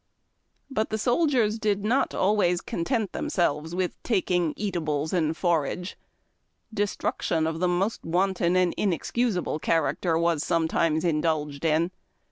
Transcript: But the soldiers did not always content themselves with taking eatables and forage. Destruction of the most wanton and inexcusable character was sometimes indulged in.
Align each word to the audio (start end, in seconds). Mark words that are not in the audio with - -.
But 0.71 0.89
the 0.89 0.97
soldiers 0.97 1.59
did 1.59 1.85
not 1.85 2.15
always 2.15 2.59
content 2.59 3.11
themselves 3.11 3.75
with 3.75 4.01
taking 4.01 4.55
eatables 4.57 5.13
and 5.13 5.37
forage. 5.37 5.95
Destruction 6.73 7.45
of 7.45 7.59
the 7.59 7.67
most 7.67 8.03
wanton 8.03 8.55
and 8.55 8.73
inexcusable 8.77 9.59
character 9.59 10.17
was 10.17 10.43
sometimes 10.43 11.05
indulged 11.05 11.63
in. 11.63 11.91